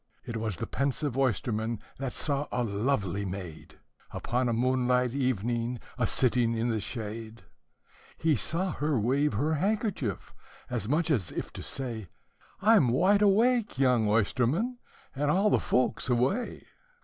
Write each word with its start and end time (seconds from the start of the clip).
It 0.25 0.35
was 0.35 0.55
the 0.55 0.65
pensive 0.65 1.15
oysterman 1.15 1.79
that 1.99 2.11
saw 2.13 2.47
a 2.51 2.63
lovely 2.63 3.23
maid, 3.23 3.77
Upon 4.09 4.49
a 4.49 4.51
moonlight 4.51 5.13
evening, 5.13 5.79
a 5.95 6.07
sitting 6.07 6.55
in 6.55 6.69
the 6.71 6.79
shade; 6.79 7.43
He 8.17 8.35
saw 8.35 8.71
her 8.71 8.99
wave 8.99 9.33
her 9.33 9.53
handkerchief, 9.53 10.33
as 10.71 10.89
much 10.89 11.11
as 11.11 11.29
if 11.31 11.53
to 11.53 11.61
say, 11.61 12.09
"I 12.63 12.77
'm 12.77 12.87
wide 12.87 13.21
awake, 13.21 13.77
young 13.77 14.09
oysterman, 14.09 14.79
and 15.15 15.29
all 15.29 15.51
the 15.51 15.59
folks 15.59 16.09
away." 16.09 16.63